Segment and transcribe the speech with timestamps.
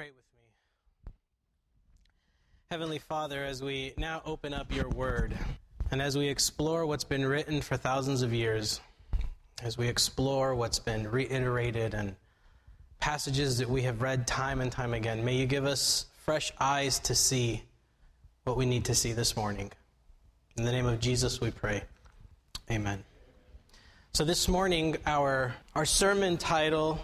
[0.00, 1.12] Pray with me.
[2.70, 5.36] Heavenly Father, as we now open up your word,
[5.90, 8.80] and as we explore what's been written for thousands of years,
[9.62, 12.16] as we explore what's been reiterated and
[12.98, 16.98] passages that we have read time and time again, may you give us fresh eyes
[17.00, 17.62] to see
[18.44, 19.70] what we need to see this morning.
[20.56, 21.82] In the name of Jesus we pray.
[22.70, 23.04] Amen.
[24.14, 26.98] So this morning our our sermon title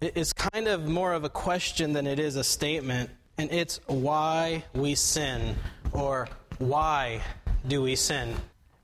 [0.00, 4.64] is kind of more of a question than it is a statement, and it's why
[4.74, 5.56] we sin,
[5.92, 6.28] or
[6.58, 7.20] why
[7.66, 8.34] do we sin?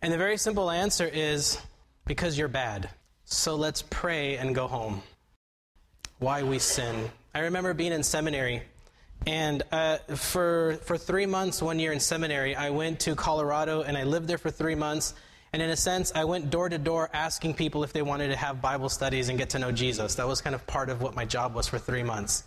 [0.01, 1.59] And the very simple answer is
[2.07, 2.91] because you're bad.
[3.25, 5.03] So let's pray and go home.
[6.19, 7.11] Why we sin.
[7.35, 8.63] I remember being in seminary,
[9.27, 13.97] and uh, for, for three months, one year in seminary, I went to Colorado and
[13.97, 15.15] I lived there for three months.
[15.53, 18.37] And in a sense, I went door to door asking people if they wanted to
[18.37, 20.15] have Bible studies and get to know Jesus.
[20.15, 22.45] That was kind of part of what my job was for three months.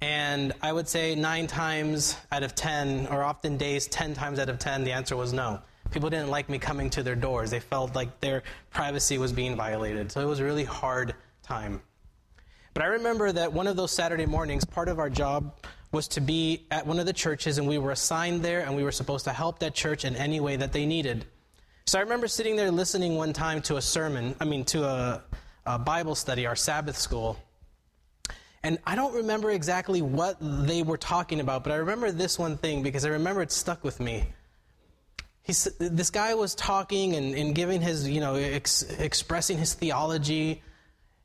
[0.00, 4.48] And I would say nine times out of ten, or often days, ten times out
[4.48, 5.60] of ten, the answer was no.
[5.90, 7.50] People didn't like me coming to their doors.
[7.50, 10.10] They felt like their privacy was being violated.
[10.10, 11.82] So it was a really hard time.
[12.72, 15.54] But I remember that one of those Saturday mornings, part of our job
[15.92, 18.84] was to be at one of the churches, and we were assigned there, and we
[18.84, 21.26] were supposed to help that church in any way that they needed.
[21.88, 25.22] So I remember sitting there listening one time to a sermon, I mean, to a,
[25.64, 27.38] a Bible study, our Sabbath school.
[28.62, 32.58] And I don't remember exactly what they were talking about, but I remember this one
[32.58, 34.26] thing because I remember it stuck with me.
[35.44, 40.60] He's, this guy was talking and, and giving his, you know, ex, expressing his theology.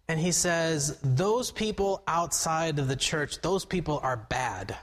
[0.08, 4.78] And he says, Those people outside of the church, those people are bad.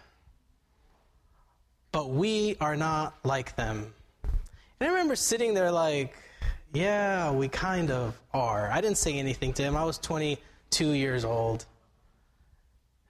[1.90, 3.94] But we are not like them.
[4.80, 6.14] And I remember sitting there like,
[6.72, 8.70] yeah, we kind of are.
[8.70, 9.76] I didn't say anything to him.
[9.76, 11.66] I was 22 years old.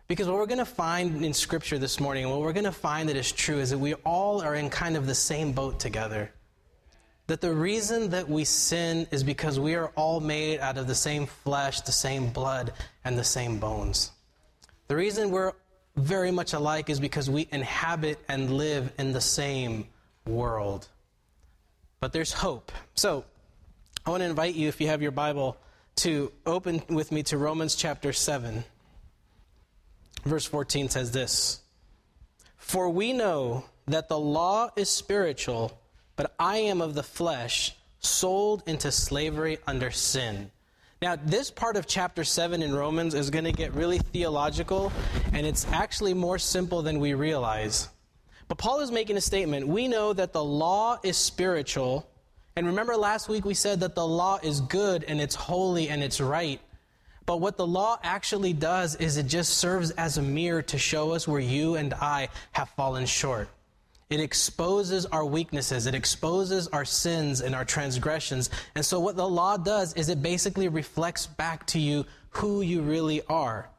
[0.09, 3.09] Because what we're going to find in Scripture this morning, what we're going to find
[3.09, 6.33] that is true, is that we all are in kind of the same boat together.
[7.29, 10.95] That the reason that we sin is because we are all made out of the
[10.97, 12.73] same flesh, the same blood,
[13.05, 14.11] and the same bones.
[14.89, 15.53] The reason we're
[15.95, 19.87] very much alike is because we inhabit and live in the same
[20.27, 20.89] world
[22.01, 22.73] but there's hope.
[22.95, 23.25] So,
[24.05, 25.59] I want to invite you, if you have your Bible,
[25.97, 28.65] to open with me to Romans chapter 7.
[30.25, 31.61] Verse 14 says this
[32.57, 35.79] For we know that the law is spiritual,
[36.17, 40.51] but I am of the flesh, sold into slavery under sin.
[41.03, 44.93] Now, this part of chapter 7 in Romans is going to get really theological,
[45.33, 47.89] and it's actually more simple than we realize.
[48.51, 49.69] But Paul is making a statement.
[49.69, 52.11] We know that the law is spiritual.
[52.57, 56.03] And remember last week we said that the law is good and it's holy and
[56.03, 56.61] it's right.
[57.27, 61.13] But what the law actually does is it just serves as a mirror to show
[61.13, 63.49] us where you and I have fallen short.
[64.11, 65.87] It exposes our weaknesses.
[65.87, 68.51] It exposes our sins and our transgressions.
[68.75, 72.83] And so what the law does is it basically reflects back to you who you
[72.83, 73.71] really are.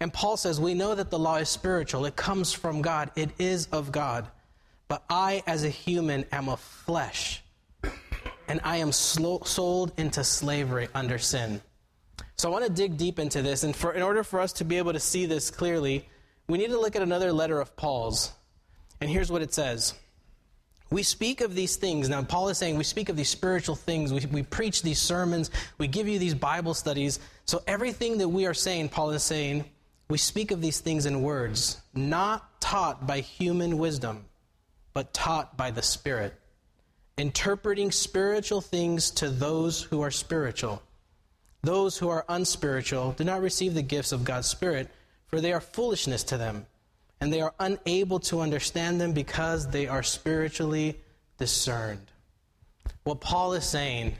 [0.00, 3.30] And Paul says, We know that the law is spiritual, it comes from God, it
[3.38, 4.26] is of God.
[4.88, 7.42] But I, as a human, am of flesh,
[8.48, 11.60] and I am slow, sold into slavery under sin.
[12.36, 14.64] So I want to dig deep into this, and for, in order for us to
[14.64, 16.08] be able to see this clearly,
[16.48, 18.32] we need to look at another letter of Paul's.
[19.00, 19.94] And here's what it says.
[20.90, 22.08] We speak of these things.
[22.08, 24.12] Now, Paul is saying we speak of these spiritual things.
[24.12, 25.50] We, we preach these sermons.
[25.78, 27.20] We give you these Bible studies.
[27.44, 29.66] So, everything that we are saying, Paul is saying,
[30.10, 34.24] we speak of these things in words, not taught by human wisdom,
[34.92, 36.34] but taught by the Spirit,
[37.16, 40.82] interpreting spiritual things to those who are spiritual.
[41.62, 44.88] Those who are unspiritual do not receive the gifts of God's Spirit,
[45.28, 46.66] for they are foolishness to them,
[47.20, 50.98] and they are unable to understand them because they are spiritually
[51.38, 52.10] discerned.
[53.04, 54.16] What Paul is saying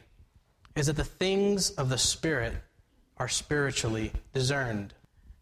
[0.77, 2.55] is that the things of the Spirit
[3.17, 4.95] are spiritually discerned.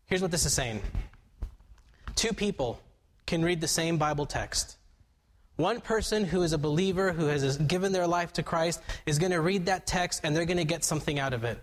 [0.09, 0.83] Here's what this is saying
[2.17, 2.81] two people
[3.27, 4.77] can read the same Bible text.
[5.57, 9.33] One person who is a believer, who has given their life to Christ, is going
[9.33, 11.63] to read that text and they're going to get something out of it.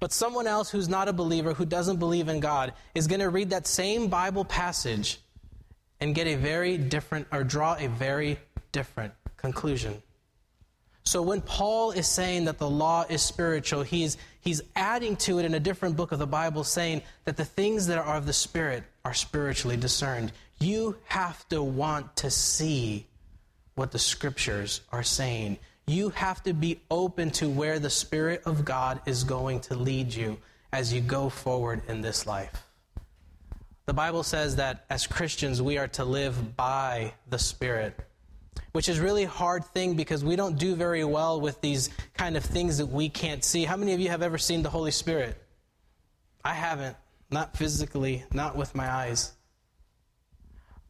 [0.00, 3.30] But someone else who's not a believer, who doesn't believe in God, is going to
[3.30, 5.20] read that same Bible passage
[6.00, 8.38] and get a very different, or draw a very
[8.72, 10.02] different conclusion.
[11.04, 15.44] So when Paul is saying that the law is spiritual, he's, he's adding to it
[15.44, 18.32] in a different book of the Bible, saying that the things that are of the
[18.32, 20.32] Spirit are spiritually discerned.
[20.60, 23.06] You have to want to see
[23.74, 25.58] what the scriptures are saying.
[25.86, 30.14] You have to be open to where the Spirit of God is going to lead
[30.14, 30.38] you
[30.72, 32.64] as you go forward in this life.
[33.86, 37.98] the Bible says that as Christians, we are to live by the Spirit,
[38.72, 42.44] which is really hard thing because we don't do very well with these kind of
[42.44, 43.64] things that we can't see.
[43.64, 45.36] How many of you have ever seen the Holy Spirit?
[46.44, 46.96] I haven't,
[47.30, 49.32] not physically, not with my eyes.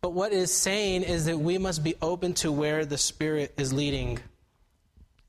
[0.01, 3.73] But what is saying is that we must be open to where the Spirit is
[3.73, 4.19] leading.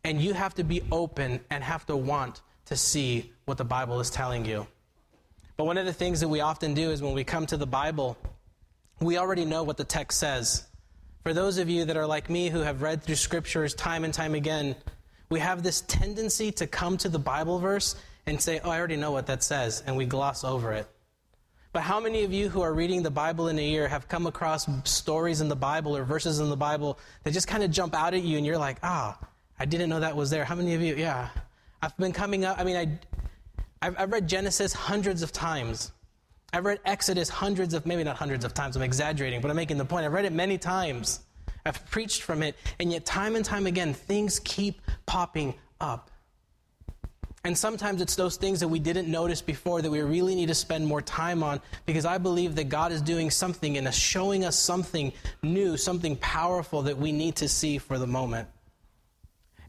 [0.04, 4.00] And you have to be open and have to want to see what the Bible
[4.00, 4.66] is telling you.
[5.58, 7.68] But one of the things that we often do is when we come to the
[7.68, 8.18] Bible,
[9.00, 10.66] we already know what the text says.
[11.24, 14.14] For those of you that are like me who have read through scriptures time and
[14.14, 14.76] time again,
[15.30, 18.98] we have this tendency to come to the Bible verse and say, Oh, I already
[18.98, 20.86] know what that says, and we gloss over it.
[21.72, 24.28] But how many of you who are reading the Bible in a year have come
[24.28, 27.96] across stories in the Bible or verses in the Bible that just kind of jump
[27.96, 29.18] out at you and you're like, ah,
[29.58, 30.44] I didn't know that was there?
[30.44, 30.96] How many of you?
[30.96, 31.30] Yeah.
[31.82, 33.00] I've been coming up, I mean, I,
[33.82, 35.94] I've, I've read Genesis hundreds of times.
[36.54, 39.78] I've read Exodus hundreds of, maybe not hundreds of times, I'm exaggerating, but I'm making
[39.78, 40.06] the point.
[40.06, 41.20] I've read it many times.
[41.66, 46.12] I've preached from it, and yet time and time again, things keep popping up.
[47.46, 50.56] And sometimes it's those things that we didn't notice before that we really need to
[50.56, 54.46] spend more time on because I believe that God is doing something and is showing
[54.46, 55.12] us something
[55.42, 58.48] new, something powerful that we need to see for the moment.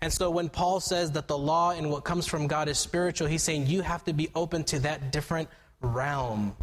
[0.00, 3.26] And so when Paul says that the law and what comes from God is spiritual,
[3.26, 5.48] he's saying you have to be open to that different
[5.80, 6.54] realm.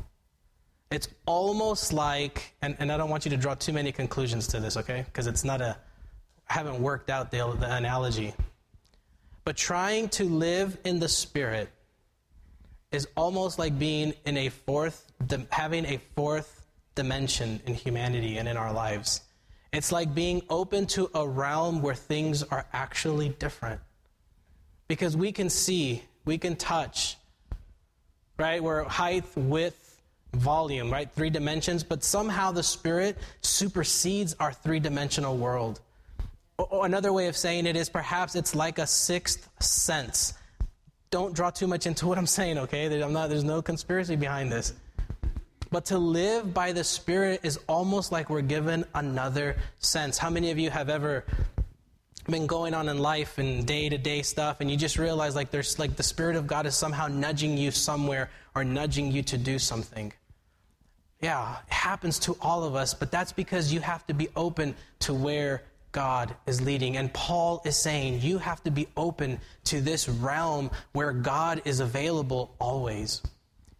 [0.91, 4.59] It's almost like, and, and I don't want you to draw too many conclusions to
[4.59, 5.05] this, okay?
[5.05, 5.77] Because it's not a,
[6.49, 8.33] I haven't worked out the, the analogy.
[9.45, 11.69] But trying to live in the Spirit
[12.91, 15.09] is almost like being in a fourth,
[15.49, 19.21] having a fourth dimension in humanity and in our lives.
[19.71, 23.79] It's like being open to a realm where things are actually different.
[24.89, 27.15] Because we can see, we can touch,
[28.37, 28.61] right?
[28.61, 29.90] Where height, width,
[30.33, 31.11] volume, right?
[31.11, 35.81] Three dimensions, but somehow the Spirit supersedes our three dimensional world.
[36.57, 40.33] Or another way of saying it is perhaps it's like a sixth sense.
[41.09, 43.01] Don't draw too much into what I'm saying, okay?
[43.01, 44.73] I'm Not, there's no conspiracy behind this.
[45.71, 50.17] But to live by the Spirit is almost like we're given another sense.
[50.17, 51.25] How many of you have ever
[52.29, 55.49] been going on in life and day to day stuff and you just realize like
[55.49, 59.37] there's like the Spirit of God is somehow nudging you somewhere or nudging you to
[59.37, 60.13] do something?
[61.21, 64.75] Yeah, it happens to all of us, but that's because you have to be open
[64.99, 66.97] to where God is leading.
[66.97, 71.79] And Paul is saying you have to be open to this realm where God is
[71.79, 73.21] available always.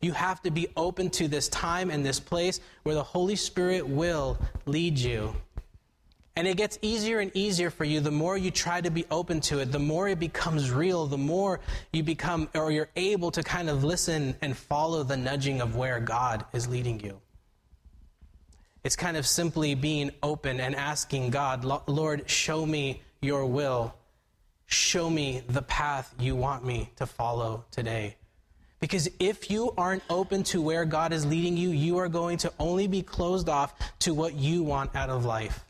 [0.01, 3.87] You have to be open to this time and this place where the Holy Spirit
[3.87, 5.35] will lead you.
[6.35, 9.41] And it gets easier and easier for you the more you try to be open
[9.41, 11.59] to it, the more it becomes real, the more
[11.91, 15.99] you become or you're able to kind of listen and follow the nudging of where
[15.99, 17.19] God is leading you.
[18.83, 23.93] It's kind of simply being open and asking God, Lord, show me your will.
[24.65, 28.15] Show me the path you want me to follow today.
[28.79, 32.51] Because if you aren't open to where God is leading you, you are going to
[32.57, 35.63] only be closed off to what you want out of life.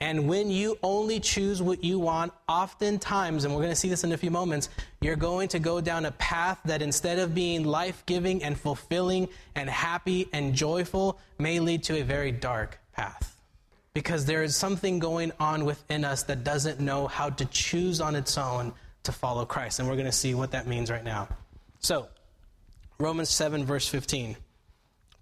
[0.00, 4.04] And when you only choose what you want, oftentimes, and we're going to see this
[4.04, 4.68] in a few moments,
[5.00, 9.28] you're going to go down a path that instead of being life giving and fulfilling
[9.54, 13.38] and happy and joyful, may lead to a very dark path.
[13.94, 18.14] Because there is something going on within us that doesn't know how to choose on
[18.14, 18.74] its own
[19.04, 19.78] to follow Christ.
[19.78, 21.28] And we're going to see what that means right now.
[21.80, 22.08] So,
[22.98, 24.36] Romans 7, verse 15.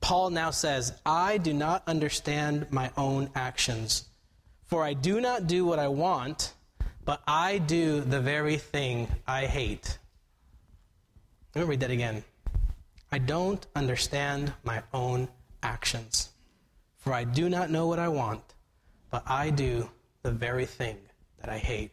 [0.00, 4.04] Paul now says, I do not understand my own actions,
[4.66, 6.54] for I do not do what I want,
[7.04, 9.98] but I do the very thing I hate.
[11.54, 12.24] Let me read that again.
[13.12, 15.28] I don't understand my own
[15.62, 16.30] actions,
[16.96, 18.42] for I do not know what I want,
[19.10, 19.88] but I do
[20.22, 20.96] the very thing
[21.38, 21.92] that I hate.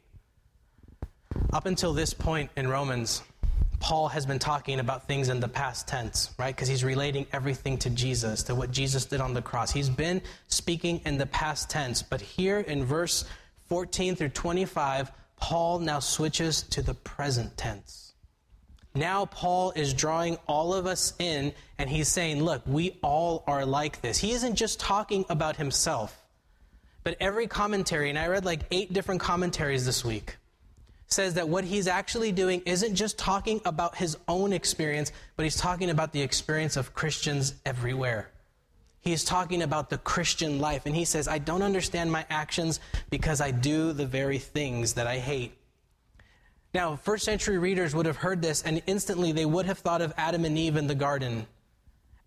[1.54, 3.22] Up until this point in Romans,
[3.82, 6.56] Paul has been talking about things in the past tense, right?
[6.56, 9.72] Because he's relating everything to Jesus, to what Jesus did on the cross.
[9.72, 13.26] He's been speaking in the past tense, but here in verse
[13.70, 18.14] 14 through 25, Paul now switches to the present tense.
[18.94, 23.66] Now, Paul is drawing all of us in, and he's saying, Look, we all are
[23.66, 24.20] like this.
[24.20, 26.16] He isn't just talking about himself,
[27.04, 30.36] but every commentary, and I read like eight different commentaries this week
[31.12, 35.58] says that what he's actually doing isn't just talking about his own experience, but he's
[35.58, 38.30] talking about the experience of Christians everywhere.
[39.00, 40.86] He's talking about the Christian life.
[40.86, 45.08] And he says, I don't understand my actions because I do the very things that
[45.08, 45.54] I hate.
[46.74, 50.14] Now, first century readers would have heard this, and instantly they would have thought of
[50.18, 51.48] Adam and Eve in the garden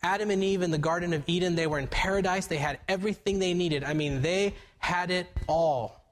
[0.04, 2.46] Adam and Eve in the Garden of Eden, they were in paradise.
[2.46, 3.84] They had everything they needed.
[3.84, 6.03] I mean, they had it all.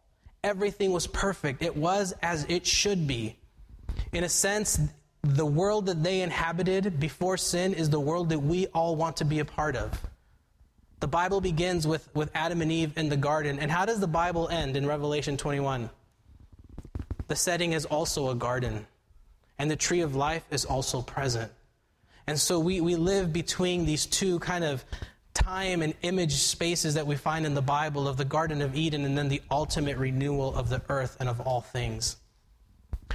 [0.44, 1.62] Everything was perfect.
[1.62, 3.36] It was as it should be.
[4.12, 4.80] In a sense,
[5.22, 9.24] the world that they inhabited before sin is the world that we all want to
[9.24, 10.00] be a part of.
[10.98, 13.58] The Bible begins with, with Adam and Eve in the garden.
[13.58, 15.90] And how does the Bible end in Revelation 21?
[17.28, 18.86] The setting is also a garden,
[19.58, 21.50] and the tree of life is also present.
[22.26, 24.84] And so we, we live between these two kind of
[25.34, 29.04] time and image spaces that we find in the Bible of the Garden of Eden
[29.04, 32.16] and then the ultimate renewal of the earth and of all things.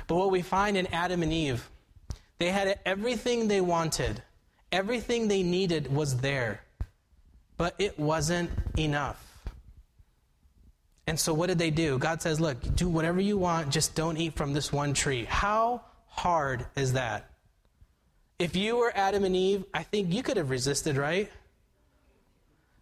[0.08, 1.70] But what we find in Adam and Eve,
[2.40, 4.22] they had everything they wanted,
[4.72, 6.62] everything they needed was there.
[7.58, 9.24] But it wasn't enough.
[11.08, 11.98] And so what did they do?
[11.98, 15.26] God says, Look, do whatever you want, just don't eat from this one tree.
[15.26, 17.32] How hard is that?
[18.38, 21.32] If you were Adam and Eve, I think you could have resisted, right?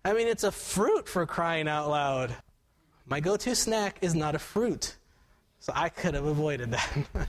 [0.06, 2.36] I mean, it's a fruit for crying out loud.
[3.08, 4.96] My go to snack is not a fruit.
[5.60, 6.98] So I could have avoided that.
[7.14, 7.28] but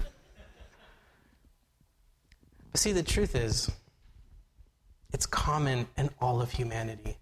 [2.75, 3.71] see, the truth is,
[5.13, 7.17] it's common in all of humanity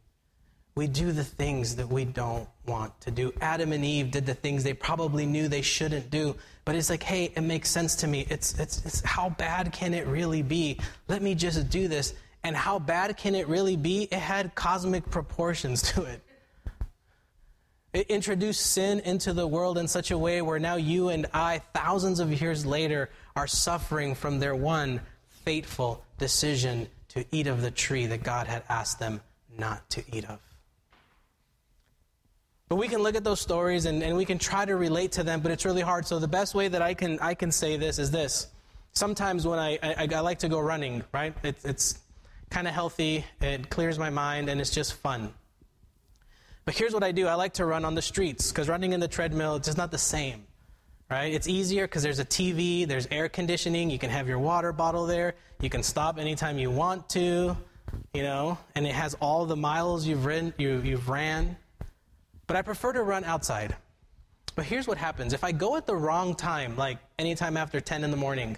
[0.77, 3.33] we do the things that we don't want to do.
[3.41, 6.35] Adam and Eve did the things they probably knew they shouldn't do,
[6.65, 8.27] but it's like, hey, it makes sense to me.
[8.29, 10.81] It's, it's, it's how bad can it really be?
[11.07, 12.15] Let me just do this.
[12.45, 14.03] And how bad can it really be?
[14.03, 16.21] It had cosmic proportions to it.
[17.95, 21.63] It introduced sin into the world in such a way where now you and I,
[21.73, 25.01] thousands of years later, are suffering from their one
[25.45, 29.21] fateful decision to eat of the tree that God had asked them
[29.57, 30.41] not to eat of.
[32.69, 35.23] But we can look at those stories and, and we can try to relate to
[35.23, 36.07] them, but it's really hard.
[36.07, 38.49] So the best way that I can, I can say this is this.
[38.93, 41.35] Sometimes when I, I, I like to go running, right?
[41.45, 42.01] It, it's
[42.55, 45.35] kind of healthy, it clears my mind, and it's just fun.
[46.65, 49.01] But here's what I do I like to run on the streets because running in
[49.01, 50.47] the treadmill, it's just not the same.
[51.11, 51.35] Right?
[51.35, 55.05] It's easier because there's a TV, there's air conditioning, you can have your water bottle
[55.05, 57.57] there, you can stop anytime you want to,
[58.15, 61.57] you know, and it has all the miles you've ridden, you, you've ran.
[62.47, 63.75] But I prefer to run outside.
[64.55, 68.05] But here's what happens if I go at the wrong time, like anytime after 10
[68.05, 68.57] in the morning,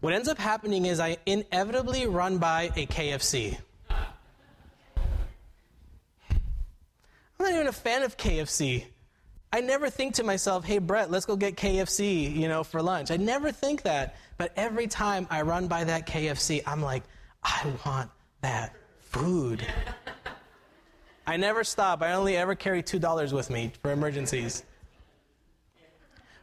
[0.00, 3.58] what ends up happening is I inevitably run by a KFC.
[7.38, 8.84] I'm not even a fan of KFC.
[9.52, 13.10] I never think to myself, hey, Brett, let's go get KFC, you know, for lunch.
[13.10, 14.14] I never think that.
[14.38, 17.02] But every time I run by that KFC, I'm like,
[17.42, 18.10] I want
[18.42, 19.66] that food.
[21.26, 22.02] I never stop.
[22.02, 24.64] I only ever carry $2 with me for emergencies.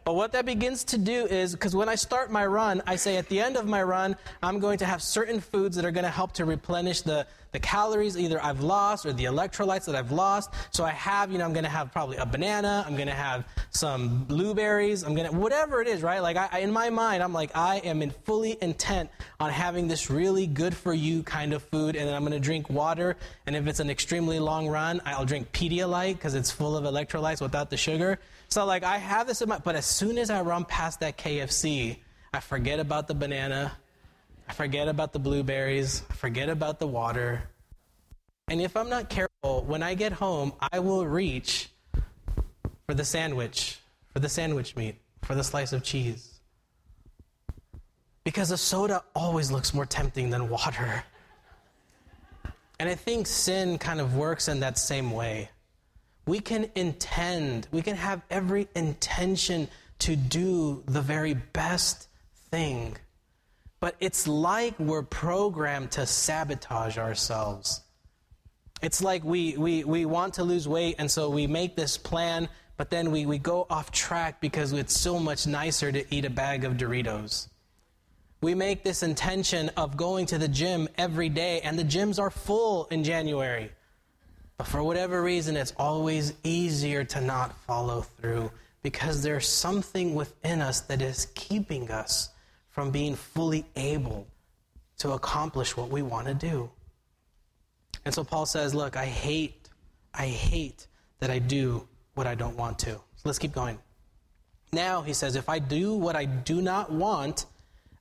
[0.08, 3.18] But what that begins to do is, because when I start my run, I say
[3.18, 6.06] at the end of my run, I'm going to have certain foods that are going
[6.06, 10.12] to help to replenish the, the calories either I've lost or the electrolytes that I've
[10.12, 10.54] lost.
[10.72, 13.14] So I have, you know, I'm going to have probably a banana, I'm going to
[13.14, 16.20] have some blueberries, I'm going to, whatever it is, right?
[16.20, 20.10] Like I, in my mind, I'm like, I am in fully intent on having this
[20.10, 23.16] really good for you kind of food, and then I'm going to drink water.
[23.46, 27.42] And if it's an extremely long run, I'll drink Pedialyte because it's full of electrolytes
[27.42, 28.20] without the sugar.
[28.50, 31.18] So, like, I have this in my, but as soon as I run past that
[31.18, 31.98] KFC,
[32.34, 33.74] I forget about the banana,
[34.48, 37.44] I forget about the blueberries, I forget about the water.
[38.48, 41.70] And if I'm not careful, when I get home, I will reach
[42.88, 43.80] for the sandwich,
[44.14, 46.40] for the sandwich meat, for the slice of cheese.
[48.24, 51.04] Because a soda always looks more tempting than water.
[52.80, 55.50] And I think sin kind of works in that same way
[56.28, 62.10] we can intend, we can have every intention to do the very best
[62.52, 62.98] thing.
[63.80, 67.82] But it's like we're programmed to sabotage ourselves.
[68.82, 72.48] It's like we, we, we want to lose weight, and so we make this plan,
[72.76, 76.30] but then we, we go off track because it's so much nicer to eat a
[76.30, 77.48] bag of Doritos.
[78.42, 82.30] We make this intention of going to the gym every day, and the gyms are
[82.30, 83.72] full in January.
[84.58, 88.52] But for whatever reason, it's always easier to not follow through
[88.84, 92.30] because there's something within us that is keeping us
[92.78, 94.28] from being fully able
[95.00, 96.70] to accomplish what we want to do.
[98.06, 99.70] And so Paul says, Look, I hate,
[100.14, 100.86] I hate
[101.18, 102.92] that I do what I don't want to.
[102.92, 103.80] So let's keep going.
[104.72, 107.48] Now, he says, if I do what I do not want,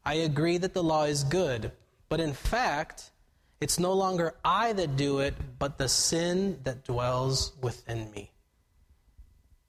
[0.05, 1.73] I agree that the law is good.
[2.11, 3.13] But in fact,
[3.63, 8.31] it's no longer I that do it, but the sin that dwells within me.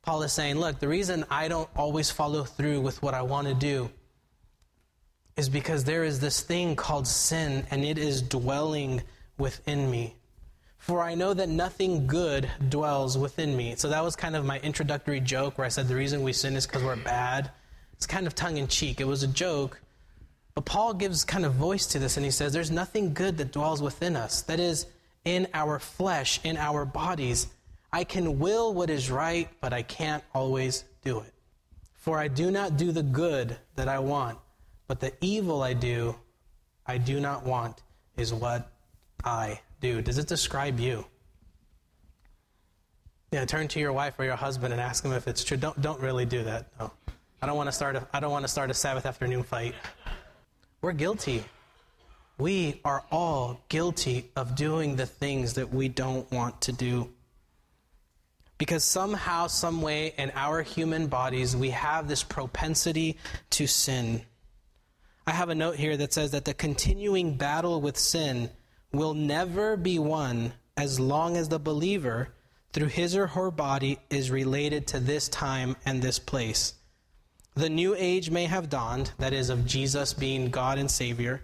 [0.01, 3.47] Paul is saying, look, the reason I don't always follow through with what I want
[3.47, 3.89] to do
[5.37, 9.01] is because there is this thing called sin, and it is dwelling
[9.37, 10.15] within me.
[10.79, 13.75] For I know that nothing good dwells within me.
[13.75, 16.55] So that was kind of my introductory joke where I said the reason we sin
[16.55, 17.51] is because we're bad.
[17.93, 18.99] It's kind of tongue in cheek.
[18.99, 19.81] It was a joke.
[20.55, 23.51] But Paul gives kind of voice to this and he says, There's nothing good that
[23.51, 24.41] dwells within us.
[24.43, 24.87] That is,
[25.25, 27.47] in our flesh, in our bodies.
[27.91, 31.33] I can will what is right, but I can't always do it.
[31.95, 34.37] For I do not do the good that I want,
[34.87, 36.15] but the evil I do,
[36.85, 37.81] I do not want,
[38.15, 38.71] is what
[39.23, 40.01] I do?
[40.01, 41.05] Does it describe you?
[43.31, 45.57] Yeah, turn to your wife or your husband and ask them if it's true.
[45.57, 46.67] Don't, don't really do that.
[46.79, 46.91] No.
[47.41, 49.75] I don't want to start a, I don't want to start a Sabbath afternoon fight.
[50.81, 51.43] We're guilty.
[52.37, 57.09] We are all guilty of doing the things that we don't want to do.
[58.57, 63.17] Because somehow, some way in our human bodies, we have this propensity
[63.51, 64.21] to sin.
[65.27, 68.49] I have a note here that says that the continuing battle with sin
[68.93, 72.29] will never be won as long as the believer,
[72.71, 76.75] through his or her body, is related to this time and this place.
[77.55, 81.41] The new age may have dawned, that is, of Jesus being God and Savior,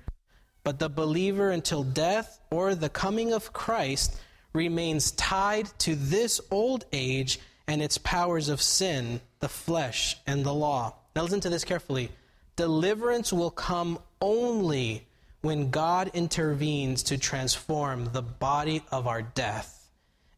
[0.64, 4.16] but the believer until death or the coming of Christ
[4.54, 7.38] remains tied to this old age
[7.68, 10.96] and its powers of sin, the flesh, and the law.
[11.18, 12.12] Now, listen to this carefully.
[12.56, 15.08] Deliverance will come only
[15.42, 19.90] when God intervenes to transform the body of our death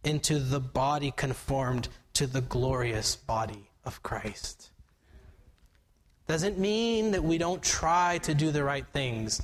[0.04, 4.72] into the body conformed to the glorious body of Christ.
[6.28, 9.42] Doesn't mean that we don't try to do the right things.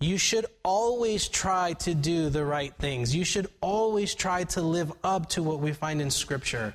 [0.00, 3.14] You should always try to do the right things.
[3.14, 6.74] You should always try to live up to what we find in Scripture.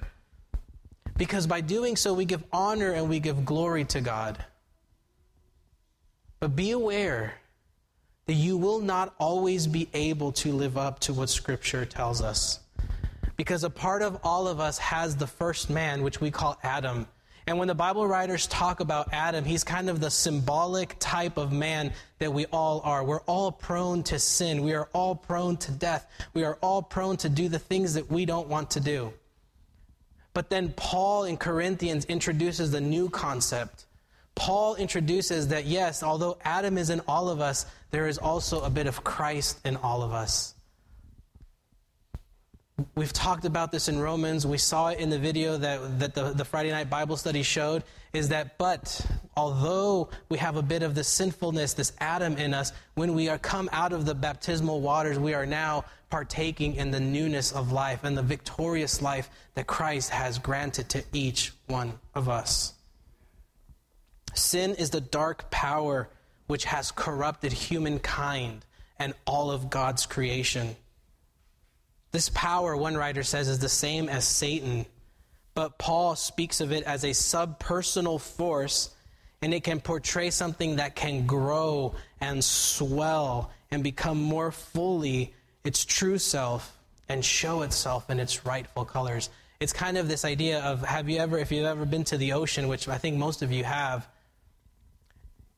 [1.16, 4.44] Because by doing so, we give honor and we give glory to God.
[6.40, 7.34] But be aware
[8.28, 12.60] that you will not always be able to live up to what Scripture tells us.
[13.36, 17.08] Because a part of all of us has the first man, which we call Adam.
[17.48, 21.52] And when the Bible writers talk about Adam, he's kind of the symbolic type of
[21.52, 23.04] man that we all are.
[23.04, 24.62] We're all prone to sin.
[24.62, 26.08] We are all prone to death.
[26.34, 29.14] We are all prone to do the things that we don't want to do.
[30.34, 33.86] But then Paul in Corinthians introduces the new concept
[34.40, 38.70] Paul introduces that yes, although Adam is in all of us, there is also a
[38.70, 40.56] bit of Christ in all of us.
[42.96, 44.48] We've talked about this in Romans.
[44.48, 47.84] We saw it in the video that, that the, the Friday night Bible study showed.
[48.14, 52.72] Is that, but although we have a bit of the sinfulness, this Adam in us,
[52.96, 57.00] when we are come out of the baptismal waters, we are now partaking in the
[57.00, 62.30] newness of life and the victorious life that Christ has granted to each one of
[62.30, 62.79] us.
[64.34, 66.10] Sin is the dark power
[66.48, 68.66] which has corrupted humankind
[68.98, 70.76] and all of God's creation.
[72.12, 74.86] This power, one writer says, is the same as Satan,
[75.54, 78.90] but Paul speaks of it as a subpersonal force,
[79.42, 85.86] and it can portray something that can grow and swell and become more fully its
[85.86, 86.76] true self
[87.08, 89.30] and show itself in its rightful colors.
[89.60, 92.34] It's kind of this idea of have you ever, if you've ever been to the
[92.34, 94.08] ocean, which I think most of you have,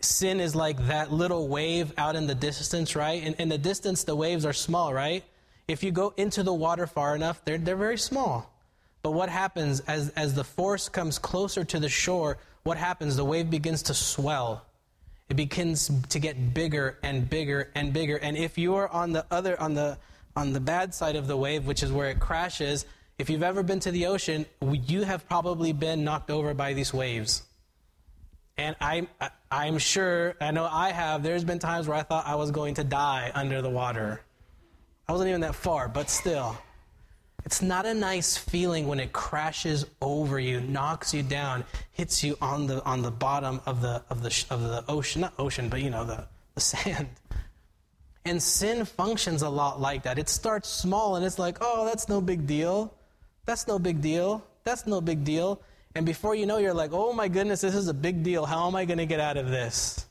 [0.03, 3.21] sin is like that little wave out in the distance, right?
[3.21, 5.23] In, in the distance, the waves are small, right?
[5.67, 8.51] If you go into the water far enough, they're, they're very small.
[9.03, 13.15] But what happens as, as the force comes closer to the shore, what happens?
[13.15, 14.65] The wave begins to swell.
[15.29, 18.17] It begins to get bigger and bigger and bigger.
[18.17, 19.97] And if you are on the other, on the,
[20.35, 22.85] on the bad side of the wave, which is where it crashes,
[23.17, 26.93] if you've ever been to the ocean, you have probably been knocked over by these
[26.93, 27.43] waves.
[28.62, 29.08] And I,
[29.50, 32.76] I'm sure, I know I have, there's been times where I thought I was going
[32.76, 34.21] to die under the water.
[35.08, 36.56] I wasn't even that far, but still.
[37.43, 42.38] It's not a nice feeling when it crashes over you, knocks you down, hits you
[42.39, 45.82] on the, on the bottom of the, of, the, of the ocean, not ocean, but
[45.82, 47.10] you know, the, the sand.
[48.26, 50.19] And sin functions a lot like that.
[50.19, 52.93] It starts small and it's like, oh, that's no big deal.
[53.45, 54.45] That's no big deal.
[54.63, 55.63] That's no big deal.
[55.95, 58.45] And before you know, you're like, oh my goodness, this is a big deal.
[58.45, 60.06] How am I going to get out of this?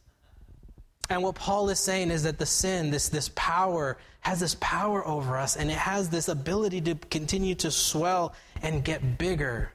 [1.09, 5.05] And what Paul is saying is that the sin, this, this power, has this power
[5.07, 9.73] over us, and it has this ability to continue to swell and get bigger.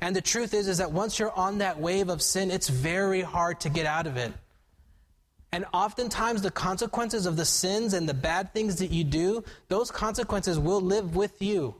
[0.00, 3.22] And the truth is, is that once you're on that wave of sin, it's very
[3.22, 4.32] hard to get out of it.
[5.50, 9.90] And oftentimes, the consequences of the sins and the bad things that you do, those
[9.90, 11.74] consequences will live with you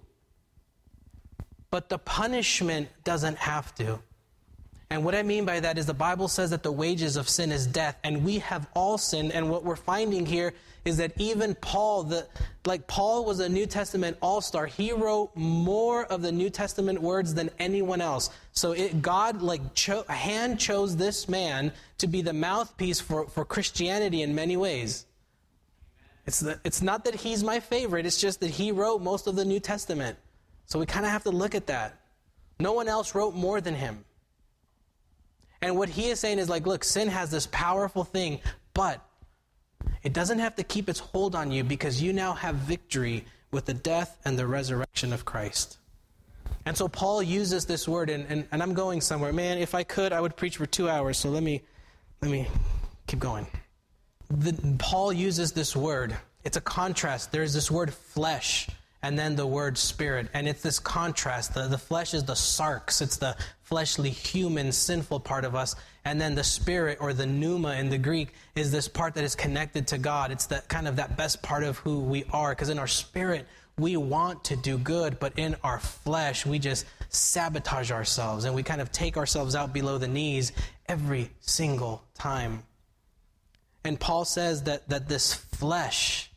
[1.70, 3.98] but the punishment doesn't have to.
[4.90, 7.52] And what I mean by that is the Bible says that the wages of sin
[7.52, 9.32] is death, and we have all sinned.
[9.32, 10.54] And what we're finding here
[10.86, 12.26] is that even Paul, the,
[12.64, 17.02] like Paul was a New Testament all star, he wrote more of the New Testament
[17.02, 18.30] words than anyone else.
[18.52, 23.44] So it, God, like, cho- hand chose this man to be the mouthpiece for, for
[23.44, 25.04] Christianity in many ways.
[26.26, 29.36] It's, the, it's not that he's my favorite, it's just that he wrote most of
[29.36, 30.16] the New Testament.
[30.68, 31.98] So we kind of have to look at that.
[32.60, 34.04] No one else wrote more than him.
[35.62, 38.40] And what he is saying is like, look, sin has this powerful thing,
[38.74, 39.02] but
[40.02, 43.64] it doesn't have to keep its hold on you because you now have victory with
[43.64, 45.78] the death and the resurrection of Christ.
[46.66, 49.32] And so Paul uses this word, and, and, and I'm going somewhere.
[49.32, 51.62] Man, if I could, I would preach for two hours, so let me,
[52.20, 52.46] let me
[53.06, 53.46] keep going.
[54.28, 56.14] The, Paul uses this word.
[56.44, 57.32] It's a contrast.
[57.32, 58.68] There's this word flesh
[59.02, 60.28] and then the word spirit.
[60.34, 61.54] And it's this contrast.
[61.54, 65.76] The, the flesh is the sarx, it's the fleshly, human, sinful part of us.
[66.04, 69.34] And then the spirit, or the pneuma in the Greek, is this part that is
[69.34, 70.32] connected to God.
[70.32, 72.52] It's that kind of that best part of who we are.
[72.52, 73.46] Because in our spirit,
[73.78, 78.62] we want to do good, but in our flesh, we just sabotage ourselves and we
[78.62, 80.52] kind of take ourselves out below the knees
[80.86, 82.62] every single time.
[83.84, 86.27] And Paul says that, that this flesh,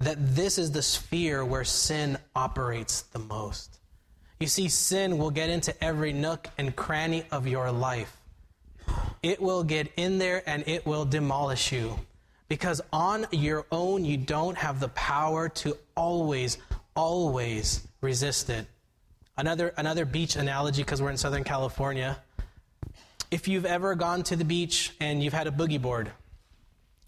[0.00, 3.78] that this is the sphere where sin operates the most.
[4.40, 8.16] You see, sin will get into every nook and cranny of your life.
[9.22, 11.98] It will get in there and it will demolish you.
[12.48, 16.58] Because on your own, you don't have the power to always,
[16.96, 18.66] always resist it.
[19.36, 22.18] Another, another beach analogy, because we're in Southern California.
[23.30, 26.10] If you've ever gone to the beach and you've had a boogie board,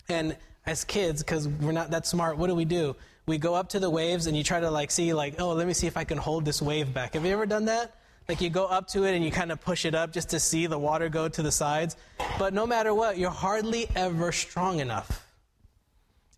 [0.09, 2.97] and as kids, because we're not that smart, what do we do?
[3.27, 5.67] We go up to the waves and you try to like see like, oh, let
[5.67, 7.15] me see if I can hold this wave back.
[7.15, 7.95] Have you ever done that?
[8.29, 10.41] Like you go up to it and you kind of push it up just to
[10.41, 11.97] see the water go to the sides.
[12.39, 15.27] But no matter what, you're hardly ever strong enough.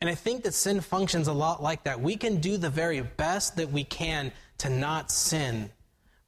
[0.00, 2.00] And I think that sin functions a lot like that.
[2.00, 5.70] We can do the very best that we can to not sin.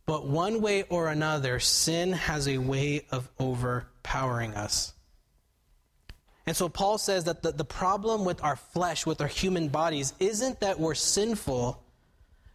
[0.07, 4.93] But one way or another, sin has a way of overpowering us.
[6.47, 10.15] And so Paul says that the, the problem with our flesh, with our human bodies,
[10.21, 11.83] isn't that we're sinful,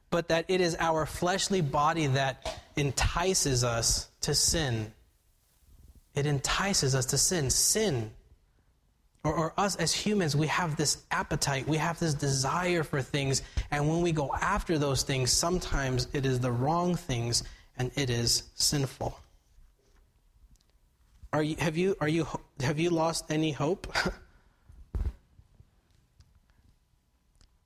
[0.10, 4.94] but that it is our fleshly body that entices us to sin.
[6.16, 7.50] It entices us to sin.
[7.50, 8.12] Sin,
[9.24, 13.42] or, or us as humans, we have this appetite, we have this desire for things,
[13.70, 17.44] and when we go after those things, sometimes it is the wrong things
[17.78, 19.18] and it is sinful.
[21.34, 22.28] Are you, have, you, are you,
[22.60, 23.88] have you lost any hope?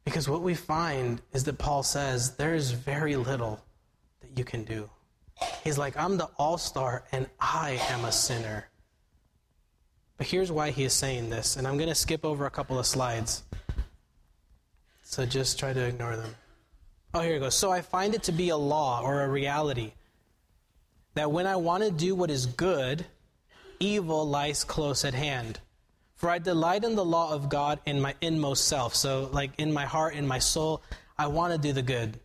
[0.06, 3.60] because what we find is that Paul says there is very little
[4.21, 4.89] that you can do.
[5.63, 8.69] He's like, I'm the all star and I am a sinner.
[10.17, 12.80] But here's why he is saying this, and I'm going to skip over a couple
[12.80, 13.43] of slides.
[15.01, 16.36] So just try to ignore them.
[17.13, 17.56] Oh, here it goes.
[17.56, 19.91] So I find it to be a law or a reality
[21.15, 23.06] that when I want to do what is good,
[23.79, 25.59] evil lies close at hand.
[26.15, 28.95] For I delight in the law of God in my inmost self.
[28.95, 30.81] So, like in my heart, in my soul,
[31.17, 32.19] I want to do the good.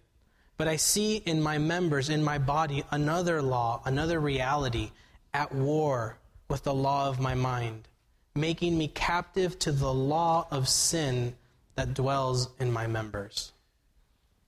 [0.57, 4.91] But I see in my members, in my body, another law, another reality
[5.33, 7.89] at war with the law of my mind,
[8.35, 11.35] making me captive to the law of sin
[11.77, 13.53] that dwells in my members.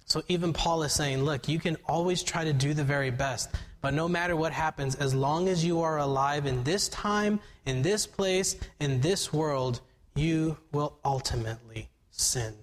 [0.04, 3.48] So even Paul is saying, look, you can always try to do the very best,
[3.82, 7.82] but no matter what happens, as long as you are alive in this time, in
[7.82, 9.80] this place, in this world,
[10.14, 12.54] you will ultimately sin.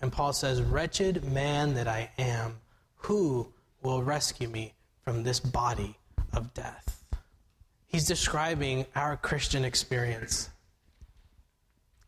[0.00, 2.60] And Paul says, Wretched man that I am,
[2.94, 3.52] who
[3.82, 5.98] will rescue me from this body
[6.32, 7.04] of death?
[7.88, 10.48] He's describing our Christian experience.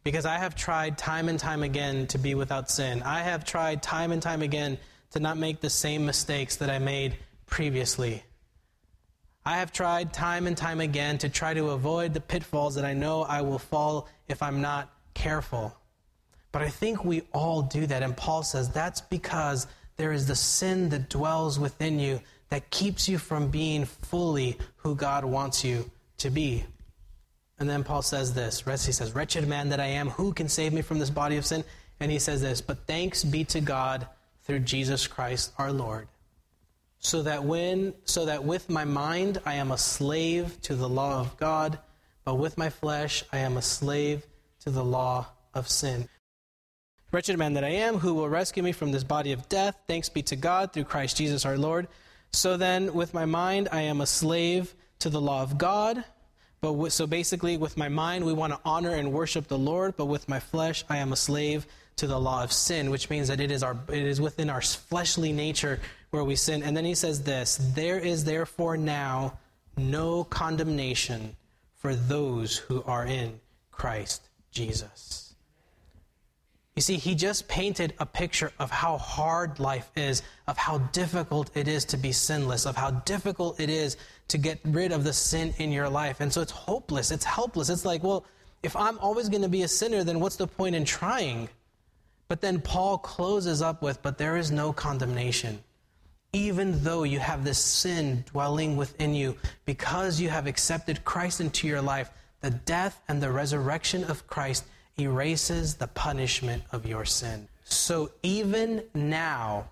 [0.05, 3.03] Because I have tried time and time again to be without sin.
[3.03, 4.79] I have tried time and time again
[5.11, 7.17] to not make the same mistakes that I made
[7.49, 8.23] previously.
[9.45, 12.93] I have tried time and time again to try to avoid the pitfalls that I
[12.93, 15.75] know I will fall if I'm not careful.
[16.53, 18.03] But I think we all do that.
[18.03, 23.09] And Paul says that's because there is the sin that dwells within you that keeps
[23.09, 26.65] you from being fully who God wants you to be.
[27.59, 30.73] And then Paul says this he says, Wretched man that I am, who can save
[30.73, 31.65] me from this body of sin?
[32.01, 34.07] And he says this, But thanks be to God
[34.43, 36.09] through Jesus Christ our Lord
[36.99, 41.21] so that when so that with my mind I am a slave to the law
[41.21, 41.79] of God,
[42.25, 44.27] but with my flesh I am a slave
[44.61, 46.09] to the law of sin.
[47.11, 49.79] Wretched man that I am, who will rescue me from this body of death?
[49.87, 51.89] Thanks be to God through Christ Jesus our Lord.
[52.33, 56.05] So then, with my mind I am a slave to the law of God.
[56.61, 59.97] But w- so basically, with my mind, we want to honor and worship the Lord,
[59.97, 63.29] but with my flesh, I am a slave to the law of sin, which means
[63.29, 65.81] that it is our it is within our fleshly nature
[66.11, 66.63] where we sin.
[66.63, 69.39] And then he says this: There is therefore now
[69.77, 71.37] no condemnation
[71.75, 73.41] for those who are in
[73.71, 75.29] Christ Jesus.
[76.79, 81.51] You see, he just painted a picture of how hard life is, of how difficult
[81.57, 83.97] it is to be sinless, of how difficult it is
[84.29, 86.21] to get rid of the sin in your life.
[86.21, 87.69] And so it's hopeless, it's helpless.
[87.69, 88.25] It's like, well,
[88.63, 91.49] if I'm always going to be a sinner, then what's the point in trying?
[92.29, 95.59] But then Paul closes up with, but there is no condemnation.
[96.33, 101.67] Even though you have this sin dwelling within you, because you have accepted Christ into
[101.67, 102.11] your life,
[102.41, 104.65] the death and the resurrection of Christ
[104.99, 107.49] erases the punishment of your sin.
[107.65, 109.71] So even now,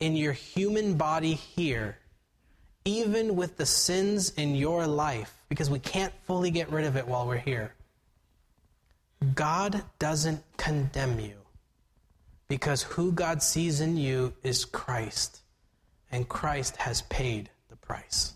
[0.00, 1.98] in your human body here,
[2.84, 7.06] even with the sins in your life, because we can't fully get rid of it
[7.06, 7.74] while we're here,
[9.34, 11.34] God doesn't condemn you.
[12.48, 15.40] Because who God sees in you is Christ,
[16.10, 18.35] and Christ has paid the price.